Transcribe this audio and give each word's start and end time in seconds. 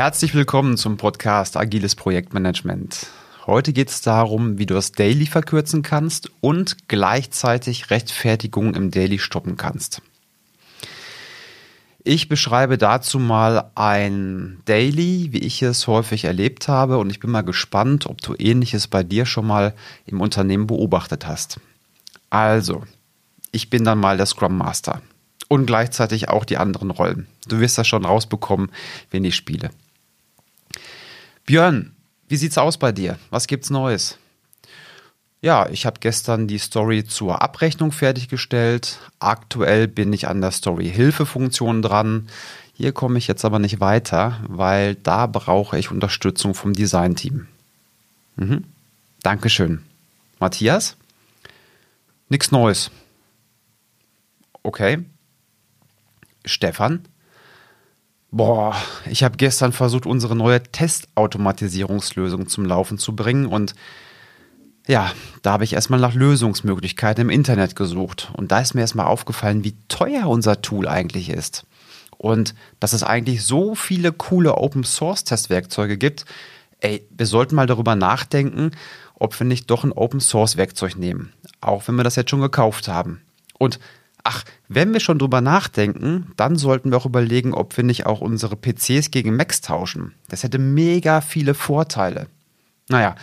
Herzlich 0.00 0.32
willkommen 0.32 0.76
zum 0.76 0.96
Podcast 0.96 1.56
Agiles 1.56 1.96
Projektmanagement. 1.96 3.08
Heute 3.48 3.72
geht 3.72 3.90
es 3.90 4.00
darum, 4.00 4.56
wie 4.56 4.64
du 4.64 4.74
das 4.74 4.92
Daily 4.92 5.26
verkürzen 5.26 5.82
kannst 5.82 6.30
und 6.40 6.86
gleichzeitig 6.86 7.90
Rechtfertigung 7.90 8.76
im 8.76 8.92
Daily 8.92 9.18
stoppen 9.18 9.56
kannst. 9.56 10.00
Ich 12.04 12.28
beschreibe 12.28 12.78
dazu 12.78 13.18
mal 13.18 13.72
ein 13.74 14.60
Daily, 14.66 15.32
wie 15.32 15.38
ich 15.38 15.62
es 15.62 15.88
häufig 15.88 16.26
erlebt 16.26 16.68
habe 16.68 16.98
und 16.98 17.10
ich 17.10 17.18
bin 17.18 17.32
mal 17.32 17.42
gespannt, 17.42 18.06
ob 18.06 18.22
du 18.22 18.36
ähnliches 18.38 18.86
bei 18.86 19.02
dir 19.02 19.26
schon 19.26 19.48
mal 19.48 19.74
im 20.06 20.20
Unternehmen 20.20 20.68
beobachtet 20.68 21.26
hast. 21.26 21.58
Also, 22.30 22.84
ich 23.50 23.68
bin 23.68 23.82
dann 23.82 23.98
mal 23.98 24.16
der 24.16 24.26
Scrum 24.26 24.58
Master 24.58 25.02
und 25.48 25.66
gleichzeitig 25.66 26.28
auch 26.28 26.44
die 26.44 26.56
anderen 26.56 26.92
Rollen. 26.92 27.26
Du 27.48 27.58
wirst 27.58 27.78
das 27.78 27.88
schon 27.88 28.04
rausbekommen, 28.04 28.70
wenn 29.10 29.24
ich 29.24 29.34
spiele. 29.34 29.70
Björn, 31.48 31.92
wie 32.28 32.36
sieht's 32.36 32.58
aus 32.58 32.76
bei 32.76 32.92
dir? 32.92 33.18
Was 33.30 33.46
gibt's 33.46 33.70
Neues? 33.70 34.18
Ja, 35.40 35.66
ich 35.70 35.86
habe 35.86 35.98
gestern 35.98 36.46
die 36.46 36.58
Story 36.58 37.06
zur 37.06 37.40
Abrechnung 37.40 37.90
fertiggestellt. 37.90 38.98
Aktuell 39.18 39.88
bin 39.88 40.12
ich 40.12 40.28
an 40.28 40.42
der 40.42 40.50
Story-Hilfe-Funktion 40.50 41.80
dran. 41.80 42.28
Hier 42.74 42.92
komme 42.92 43.16
ich 43.16 43.28
jetzt 43.28 43.46
aber 43.46 43.60
nicht 43.60 43.80
weiter, 43.80 44.44
weil 44.46 44.94
da 44.96 45.26
brauche 45.26 45.78
ich 45.78 45.90
Unterstützung 45.90 46.52
vom 46.52 46.74
Design-Team. 46.74 47.48
Mhm. 48.36 48.64
Dankeschön. 49.22 49.86
Matthias? 50.40 50.98
Nichts 52.28 52.50
Neues. 52.50 52.90
Okay. 54.62 54.98
Stefan? 56.44 57.06
Boah, 58.30 58.76
ich 59.08 59.22
habe 59.24 59.36
gestern 59.38 59.72
versucht, 59.72 60.04
unsere 60.04 60.36
neue 60.36 60.62
Testautomatisierungslösung 60.62 62.48
zum 62.48 62.66
Laufen 62.66 62.98
zu 62.98 63.16
bringen 63.16 63.46
und 63.46 63.74
ja, 64.88 65.12
da 65.42 65.52
habe 65.52 65.64
ich 65.64 65.74
erstmal 65.74 66.00
nach 66.00 66.14
Lösungsmöglichkeiten 66.14 67.22
im 67.22 67.30
Internet 67.30 67.76
gesucht. 67.76 68.30
Und 68.32 68.50
da 68.50 68.60
ist 68.60 68.74
mir 68.74 68.80
erstmal 68.80 69.06
aufgefallen, 69.06 69.62
wie 69.62 69.76
teuer 69.88 70.26
unser 70.26 70.62
Tool 70.62 70.88
eigentlich 70.88 71.28
ist. 71.28 71.66
Und 72.16 72.54
dass 72.80 72.94
es 72.94 73.02
eigentlich 73.02 73.44
so 73.44 73.74
viele 73.74 74.12
coole 74.12 74.56
Open 74.56 74.84
Source 74.84 75.24
Testwerkzeuge 75.24 75.98
gibt. 75.98 76.24
Ey, 76.80 77.06
wir 77.10 77.26
sollten 77.26 77.54
mal 77.54 77.66
darüber 77.66 77.96
nachdenken, 77.96 78.70
ob 79.14 79.38
wir 79.38 79.46
nicht 79.46 79.70
doch 79.70 79.84
ein 79.84 79.92
Open 79.92 80.20
Source 80.20 80.56
Werkzeug 80.56 80.96
nehmen. 80.96 81.34
Auch 81.60 81.86
wenn 81.86 81.96
wir 81.96 82.04
das 82.04 82.16
jetzt 82.16 82.30
schon 82.30 82.40
gekauft 82.40 82.88
haben. 82.88 83.20
Und 83.58 83.78
ach, 84.28 84.44
wenn 84.68 84.92
wir 84.92 85.00
schon 85.00 85.18
drüber 85.18 85.40
nachdenken, 85.40 86.32
dann 86.36 86.56
sollten 86.56 86.90
wir 86.90 86.98
auch 86.98 87.06
überlegen, 87.06 87.54
ob 87.54 87.74
wir 87.78 87.84
nicht 87.84 88.04
auch 88.04 88.20
unsere 88.20 88.56
PCs 88.56 89.10
gegen 89.10 89.36
Macs 89.36 89.62
tauschen. 89.62 90.14
Das 90.28 90.42
hätte 90.42 90.58
mega 90.58 91.22
viele 91.22 91.54
Vorteile. 91.54 92.26
Naja, 92.90 93.14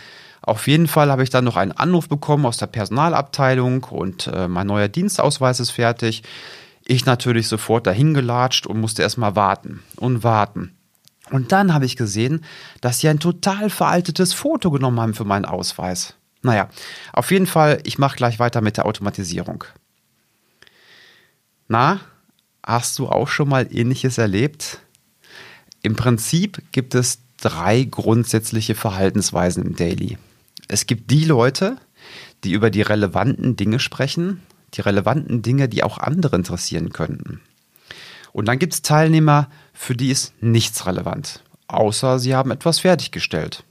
auf 0.42 0.66
jeden 0.66 0.88
Fall 0.88 1.12
habe 1.12 1.22
ich 1.22 1.30
dann 1.30 1.44
noch 1.44 1.56
einen 1.56 1.70
Anruf 1.70 2.08
bekommen 2.08 2.44
aus 2.44 2.56
der 2.56 2.66
Personalabteilung 2.66 3.84
und 3.84 4.26
äh, 4.26 4.48
mein 4.48 4.66
neuer 4.66 4.88
Dienstausweis 4.88 5.60
ist 5.60 5.70
fertig. 5.70 6.24
Ich 6.84 7.06
natürlich 7.06 7.46
sofort 7.46 7.86
dahin 7.86 8.12
gelatscht 8.12 8.66
und 8.66 8.80
musste 8.80 9.02
erstmal 9.02 9.36
warten 9.36 9.84
und 9.94 10.24
warten. 10.24 10.74
Und 11.30 11.52
dann 11.52 11.72
habe 11.72 11.84
ich 11.84 11.96
gesehen, 11.96 12.44
dass 12.80 12.98
sie 12.98 13.08
ein 13.08 13.20
total 13.20 13.70
veraltetes 13.70 14.32
Foto 14.32 14.72
genommen 14.72 15.00
haben 15.00 15.14
für 15.14 15.24
meinen 15.24 15.44
Ausweis. 15.44 16.14
Naja, 16.42 16.68
auf 17.12 17.30
jeden 17.30 17.46
Fall, 17.46 17.78
ich 17.84 17.98
mache 17.98 18.16
gleich 18.16 18.40
weiter 18.40 18.60
mit 18.60 18.76
der 18.76 18.86
Automatisierung. 18.86 19.64
Na, 21.68 22.00
hast 22.64 22.98
du 22.98 23.08
auch 23.08 23.28
schon 23.28 23.48
mal 23.48 23.68
ähnliches 23.74 24.18
erlebt? 24.18 24.80
Im 25.82 25.96
Prinzip 25.96 26.62
gibt 26.72 26.94
es 26.94 27.18
drei 27.38 27.82
grundsätzliche 27.84 28.74
Verhaltensweisen 28.74 29.64
im 29.64 29.76
Daily. 29.76 30.18
Es 30.68 30.86
gibt 30.86 31.10
die 31.10 31.24
Leute, 31.24 31.76
die 32.44 32.52
über 32.52 32.70
die 32.70 32.82
relevanten 32.82 33.56
Dinge 33.56 33.80
sprechen, 33.80 34.42
die 34.74 34.80
relevanten 34.80 35.42
Dinge, 35.42 35.68
die 35.68 35.82
auch 35.82 35.98
andere 35.98 36.36
interessieren 36.36 36.92
könnten. 36.92 37.40
Und 38.32 38.46
dann 38.46 38.58
gibt 38.58 38.74
es 38.74 38.82
Teilnehmer, 38.82 39.48
für 39.72 39.96
die 39.96 40.10
ist 40.10 40.34
nichts 40.40 40.86
relevant, 40.86 41.42
außer 41.68 42.18
sie 42.18 42.34
haben 42.34 42.50
etwas 42.50 42.80
fertiggestellt. 42.80 43.64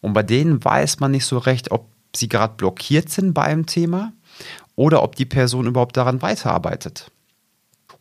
Und 0.00 0.12
bei 0.12 0.22
denen 0.22 0.62
weiß 0.62 1.00
man 1.00 1.12
nicht 1.12 1.24
so 1.24 1.38
recht, 1.38 1.70
ob 1.70 1.88
sie 2.14 2.28
gerade 2.28 2.54
blockiert 2.56 3.08
sind 3.08 3.32
bei 3.32 3.42
einem 3.42 3.66
Thema 3.66 4.12
oder 4.76 5.02
ob 5.02 5.16
die 5.16 5.24
Person 5.24 5.66
überhaupt 5.66 5.96
daran 5.96 6.22
weiterarbeitet. 6.22 7.10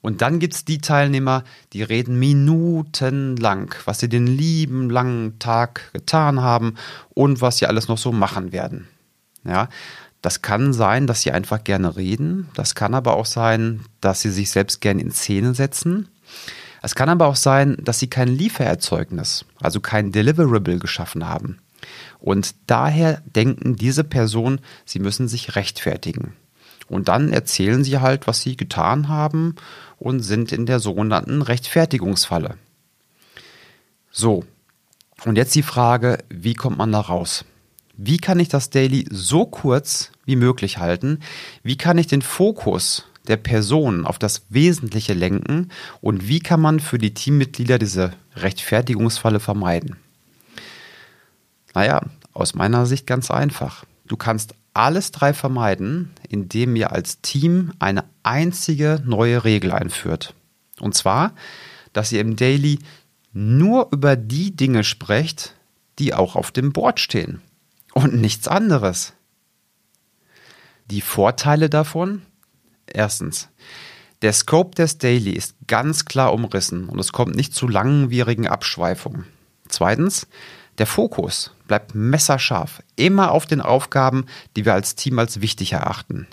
Und 0.04 0.22
dann 0.22 0.40
gibt 0.40 0.54
es 0.54 0.66
die 0.66 0.80
Teilnehmer, 0.80 1.46
die 1.72 1.82
reden 1.82 2.20
minutenlang, 2.20 3.74
was 3.86 4.00
sie 4.00 4.10
den 4.10 4.28
lieben 4.28 4.90
langen 4.90 5.40
Tag 5.40 5.94
getan 5.94 6.42
haben 6.42 6.76
und 7.14 7.40
was 7.40 7.58
sie 7.58 7.68
alles 7.68 7.88
noch 7.88 7.98
so 7.98 8.12
machen 8.12 8.52
werden. 8.52 8.90
Ja, 9.46 9.70
das 10.22 10.42
kann 10.42 10.74
sein, 10.74 11.08
dass 11.08 11.22
sie 11.22 11.32
einfach 11.32 11.64
gerne 11.64 11.96
reden. 11.96 12.50
Das 12.54 12.76
kann 12.76 12.94
aber 12.96 13.16
auch 13.16 13.26
sein, 13.26 13.86
dass 14.02 14.22
sie 14.22 14.30
sich 14.30 14.52
selbst 14.52 14.82
gerne 14.82 15.02
in 15.02 15.12
Szene 15.12 15.54
setzen. 15.54 16.10
Es 16.82 16.96
kann 16.96 17.08
aber 17.08 17.28
auch 17.28 17.38
sein, 17.38 17.78
dass 17.80 18.00
sie 18.00 18.08
kein 18.08 18.28
Liefererzeugnis, 18.28 19.46
also 19.62 19.80
kein 19.80 20.12
Deliverable 20.12 20.80
geschaffen 20.80 21.30
haben. 21.30 21.60
Und 22.20 22.56
daher 22.68 23.22
denken 23.26 23.78
diese 23.78 24.04
Personen, 24.04 24.60
sie 24.84 25.00
müssen 25.00 25.30
sich 25.30 25.56
rechtfertigen. 25.56 26.34
Und 26.94 27.08
dann 27.08 27.34
erzählen 27.34 27.84
sie 27.84 28.00
halt, 28.00 28.28
was 28.28 28.42
sie 28.42 28.56
getan 28.56 29.08
haben 29.08 29.56
und 29.98 30.20
sind 30.20 30.52
in 30.52 30.66
der 30.66 30.80
sogenannten 30.80 31.42
Rechtfertigungsfalle. 31.42 32.58
So, 34.12 34.46
und 35.26 35.38
jetzt 35.38 35.56
die 35.56 35.64
Frage, 35.64 36.20
wie 36.30 36.54
kommt 36.54 36.78
man 36.78 36.92
da 36.92 37.00
raus? 37.00 37.46
Wie 37.96 38.18
kann 38.18 38.40
ich 38.40 38.50
das 38.50 38.70
Daily 38.70 39.08
so 39.10 39.46
kurz 39.46 40.12
wie 40.26 40.36
möglich 40.36 40.78
halten? 40.78 41.20
Wie 41.64 41.78
kann 41.78 41.98
ich 41.98 42.08
den 42.08 42.22
Fokus 42.22 43.06
der 43.28 43.38
Person 43.38 44.06
auf 44.06 44.20
das 44.20 44.46
Wesentliche 44.50 45.14
lenken? 45.14 45.70
Und 46.02 46.28
wie 46.28 46.40
kann 46.40 46.62
man 46.62 46.80
für 46.80 46.98
die 46.98 47.14
Teammitglieder 47.14 47.80
diese 47.80 48.14
Rechtfertigungsfalle 48.36 49.40
vermeiden? 49.40 49.96
Naja, 51.74 52.02
aus 52.34 52.54
meiner 52.54 52.86
Sicht 52.86 53.08
ganz 53.08 53.32
einfach. 53.32 53.86
Du 54.06 54.18
kannst 54.18 54.56
alles 54.74 55.12
drei 55.12 55.34
vermeiden, 55.34 56.12
indem 56.28 56.76
ihr 56.76 56.92
als 56.92 57.22
Team 57.22 57.74
eine 57.80 58.06
einzige 58.24 59.02
neue 59.06 59.44
Regel 59.44 59.72
einführt. 59.72 60.34
Und 60.80 60.96
zwar, 60.96 61.34
dass 61.94 62.12
ihr 62.12 62.22
im 62.22 62.36
Daily 62.36 62.80
nur 63.34 63.90
über 63.92 64.16
die 64.16 64.56
Dinge 64.56 64.84
sprecht, 64.84 65.56
die 66.00 66.14
auch 66.14 66.36
auf 66.36 66.52
dem 66.52 66.74
Board 66.74 67.00
stehen 67.00 67.42
und 67.94 68.16
nichts 68.16 68.48
anderes. 68.48 69.14
Die 70.86 71.02
Vorteile 71.02 71.70
davon? 71.70 72.24
Erstens, 72.88 73.50
der 74.22 74.34
Scope 74.34 74.76
des 74.76 74.98
Daily 74.98 75.32
ist 75.32 75.56
ganz 75.68 76.06
klar 76.06 76.34
umrissen 76.34 76.90
und 76.90 77.00
es 77.00 77.12
kommt 77.12 77.36
nicht 77.36 77.54
zu 77.54 77.68
langwierigen 77.68 78.48
Abschweifungen. 78.48 79.26
Zweitens, 79.68 80.28
der 80.78 80.88
Fokus 80.88 81.52
bleibt 81.68 81.96
messerscharf, 81.96 82.82
immer 82.96 83.32
auf 83.32 83.46
den 83.46 83.62
Aufgaben, 83.62 84.26
die 84.56 84.66
wir 84.66 84.74
als 84.74 84.96
Team 84.96 85.20
als 85.20 85.42
wichtig 85.42 85.74
erachten. 85.74 86.28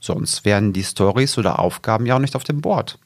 Sonst 0.00 0.44
wären 0.44 0.72
die 0.72 0.84
Stories 0.84 1.38
oder 1.38 1.58
Aufgaben 1.58 2.06
ja 2.06 2.16
auch 2.16 2.20
nicht 2.20 2.36
auf 2.36 2.44
dem 2.44 2.60
Board. 2.60 2.98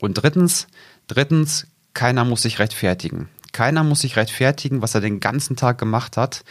Und 0.00 0.14
drittens, 0.14 0.66
drittens, 1.06 1.66
keiner 1.94 2.24
muss 2.24 2.42
sich 2.42 2.58
rechtfertigen. 2.58 3.28
Keiner 3.52 3.84
muss 3.84 4.00
sich 4.00 4.16
rechtfertigen, 4.16 4.82
was 4.82 4.94
er 4.94 5.02
den 5.02 5.20
ganzen 5.20 5.56
Tag 5.56 5.78
gemacht 5.78 6.16
hat. 6.16 6.42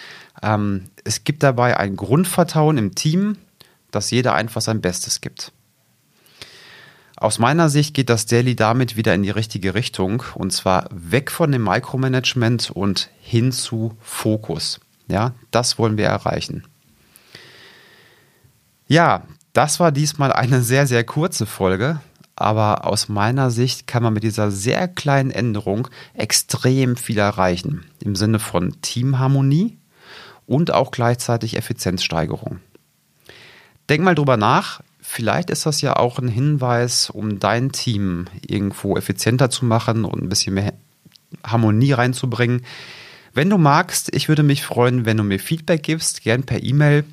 Ähm, 0.42 0.90
es 1.04 1.24
gibt 1.24 1.44
dabei 1.44 1.78
ein 1.78 1.96
Grundvertrauen 1.96 2.78
im 2.78 2.96
Team, 2.96 3.38
dass 3.90 4.12
jeder 4.12 4.36
einfach 4.36 4.62
sein 4.62 4.82
Bestes 4.82 5.20
gibt. 5.20 5.52
Aus 7.22 7.38
meiner 7.38 7.70
Sicht 7.70 7.94
geht 7.94 8.10
das 8.10 8.26
Daily 8.26 8.56
damit 8.56 8.96
wieder 8.96 9.14
in 9.14 9.22
die 9.22 9.30
richtige 9.30 9.76
Richtung 9.76 10.24
und 10.34 10.52
zwar 10.52 10.90
weg 10.90 11.30
von 11.30 11.52
dem 11.52 11.64
Micromanagement 11.64 12.72
und 12.72 13.12
hin 13.22 13.52
zu 13.52 13.96
Fokus. 14.00 14.80
Ja, 15.08 15.36
das 15.52 15.78
wollen 15.78 15.98
wir 16.00 16.08
erreichen. 16.08 16.64
Ja, 18.88 19.28
das 19.54 19.80
war 19.80 19.92
diesmal 19.92 20.34
eine 20.34 20.64
sehr, 20.64 20.88
sehr 20.88 21.04
kurze 21.04 21.46
Folge, 21.46 22.02
aber 22.36 22.88
aus 22.88 23.08
meiner 23.08 23.52
Sicht 23.52 23.86
kann 23.86 24.02
man 24.02 24.14
mit 24.14 24.24
dieser 24.24 24.50
sehr 24.50 24.88
kleinen 24.88 25.30
Änderung 25.30 25.90
extrem 26.16 26.98
viel 26.98 27.20
erreichen 27.20 27.86
im 28.00 28.16
Sinne 28.16 28.40
von 28.40 28.82
Teamharmonie 28.82 29.78
und 30.48 30.74
auch 30.74 30.90
gleichzeitig 30.90 31.56
Effizienzsteigerung. 31.56 32.62
Denk 33.90 34.04
mal 34.04 34.16
drüber 34.16 34.38
nach, 34.38 34.82
Vielleicht 35.14 35.50
ist 35.50 35.66
das 35.66 35.82
ja 35.82 35.98
auch 35.98 36.20
ein 36.20 36.30
Hinweis, 36.30 37.10
um 37.10 37.38
dein 37.38 37.74
Team 37.74 38.28
irgendwo 38.48 38.96
effizienter 38.96 39.50
zu 39.50 39.66
machen 39.66 40.06
und 40.06 40.22
ein 40.22 40.30
bisschen 40.30 40.54
mehr 40.54 40.74
Harmonie 41.44 41.92
reinzubringen. 41.92 42.62
Wenn 43.34 43.50
du 43.50 43.58
magst, 43.58 44.16
ich 44.16 44.30
würde 44.30 44.44
mich 44.44 44.64
freuen, 44.64 45.06
wenn 45.06 45.18
du 45.18 45.24
mir 45.24 45.38
Feedback 45.38 45.84
gibst, 45.84 46.22
gern 46.22 46.44
per 46.44 46.64
E-Mail 46.64 47.04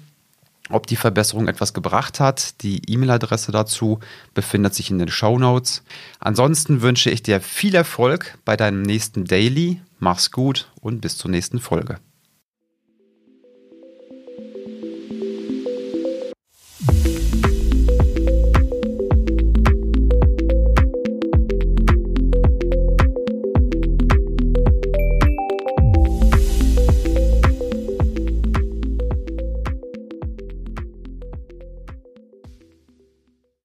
ob 0.70 0.86
die 0.86 0.96
Verbesserung 0.96 1.48
etwas 1.48 1.72
gebracht 1.72 2.20
hat. 2.20 2.62
Die 2.62 2.82
E-Mail-Adresse 2.88 3.52
dazu 3.52 4.00
befindet 4.34 4.74
sich 4.74 4.90
in 4.90 4.98
den 4.98 5.08
Show 5.08 5.38
Notes. 5.38 5.82
Ansonsten 6.20 6.82
wünsche 6.82 7.10
ich 7.10 7.22
dir 7.22 7.40
viel 7.40 7.74
Erfolg 7.74 8.36
bei 8.44 8.54
deinem 8.54 8.82
nächsten 8.82 9.24
Daily. 9.24 9.80
Mach's 9.98 10.30
gut 10.30 10.70
und 10.82 11.00
bis 11.00 11.16
zur 11.16 11.30
nächsten 11.30 11.58
Folge. 11.58 11.98